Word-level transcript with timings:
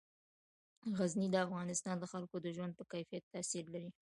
غزني 0.99 1.27
د 1.31 1.35
افغانستان 1.45 1.95
د 1.99 2.03
خلکو 2.11 2.35
د 2.41 2.47
ژوند 2.55 2.73
په 2.75 2.83
کیفیت 2.91 3.23
تاثیر 3.33 3.65
لري. 3.73 3.89